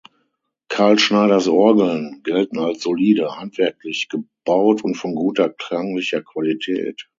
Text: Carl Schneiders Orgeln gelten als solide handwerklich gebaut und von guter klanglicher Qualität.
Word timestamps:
Carl 0.67 0.97
Schneiders 0.97 1.47
Orgeln 1.47 2.21
gelten 2.23 2.57
als 2.57 2.81
solide 2.81 3.37
handwerklich 3.37 4.09
gebaut 4.09 4.83
und 4.83 4.95
von 4.95 5.13
guter 5.13 5.47
klanglicher 5.49 6.23
Qualität. 6.23 7.07